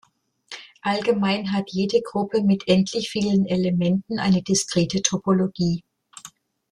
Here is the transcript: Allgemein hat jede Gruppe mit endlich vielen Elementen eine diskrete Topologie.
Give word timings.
Allgemein 0.81 1.51
hat 1.51 1.69
jede 1.69 2.01
Gruppe 2.01 2.41
mit 2.41 2.67
endlich 2.67 3.11
vielen 3.11 3.45
Elementen 3.45 4.17
eine 4.17 4.41
diskrete 4.41 5.03
Topologie. 5.03 5.83